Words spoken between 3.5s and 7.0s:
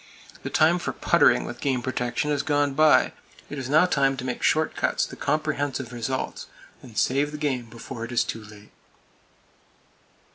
It is now time to make short cuts to comprehensive results, and